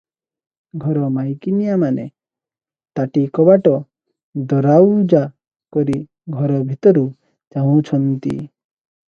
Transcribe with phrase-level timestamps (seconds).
[0.83, 2.05] ଘର ମାଇକିନିଆମାନେ
[2.99, 3.75] ତାଟି କବାଟ
[4.55, 5.23] ଦରଆଉଜା
[5.79, 5.99] କରି
[6.41, 7.07] ଘର ଭିତରୁ
[7.53, 8.37] ଚାହିଁଛନ୍ତି।